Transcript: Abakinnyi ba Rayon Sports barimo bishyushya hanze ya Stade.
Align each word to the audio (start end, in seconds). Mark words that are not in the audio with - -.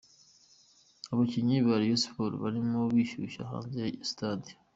Abakinnyi 1.11 1.57
ba 1.65 1.73
Rayon 1.81 2.01
Sports 2.03 2.39
barimo 2.43 2.79
bishyushya 2.95 3.49
hanze 3.51 3.77
ya 3.85 3.89
Stade. 4.09 4.49